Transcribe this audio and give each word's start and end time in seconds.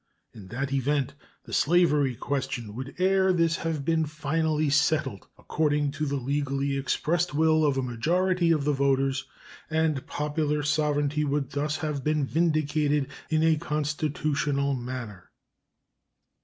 In 0.33 0.47
that 0.47 0.73
event 0.73 1.13
the 1.43 1.53
slavery 1.53 2.15
question 2.15 2.73
would 2.73 2.95
ere 2.97 3.31
this 3.31 3.57
have 3.57 3.85
been 3.85 4.07
finally 4.07 4.71
settled 4.71 5.27
according 5.37 5.91
to 5.91 6.07
the 6.07 6.15
legally 6.15 6.75
expressed 6.75 7.35
will 7.35 7.63
of 7.63 7.77
a 7.77 7.83
majority 7.83 8.49
of 8.51 8.63
the 8.65 8.73
voters, 8.73 9.25
and 9.69 10.07
popular 10.07 10.63
sovereignty 10.63 11.23
would 11.23 11.51
thus 11.51 11.77
have 11.85 12.03
been 12.03 12.25
vindicated 12.25 13.09
in 13.29 13.43
a 13.43 13.57
constitutional 13.57 14.73
manner. 14.73 15.29